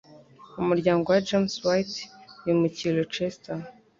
umuryango 0.61 1.05
wa 1.13 1.23
James 1.27 1.53
White 1.65 1.99
wimukiye 2.45 2.89
i 2.91 2.97
Rochester, 2.99 3.57